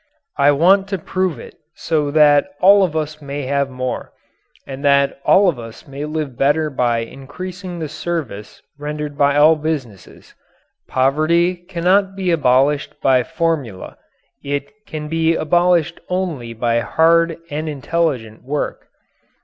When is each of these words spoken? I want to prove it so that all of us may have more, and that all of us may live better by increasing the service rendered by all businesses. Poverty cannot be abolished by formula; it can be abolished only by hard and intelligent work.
I 0.39 0.49
want 0.49 0.87
to 0.87 0.97
prove 0.97 1.37
it 1.37 1.59
so 1.75 2.09
that 2.09 2.47
all 2.59 2.81
of 2.81 2.95
us 2.95 3.21
may 3.21 3.43
have 3.43 3.69
more, 3.69 4.11
and 4.65 4.83
that 4.83 5.19
all 5.25 5.47
of 5.47 5.59
us 5.59 5.85
may 5.87 6.05
live 6.05 6.35
better 6.35 6.71
by 6.71 7.01
increasing 7.05 7.77
the 7.77 7.87
service 7.87 8.63
rendered 8.79 9.15
by 9.15 9.35
all 9.37 9.55
businesses. 9.55 10.33
Poverty 10.87 11.55
cannot 11.55 12.15
be 12.15 12.31
abolished 12.31 12.99
by 12.99 13.21
formula; 13.21 13.95
it 14.43 14.71
can 14.87 15.07
be 15.07 15.35
abolished 15.35 15.99
only 16.09 16.53
by 16.53 16.79
hard 16.79 17.37
and 17.51 17.69
intelligent 17.69 18.41
work. 18.43 18.87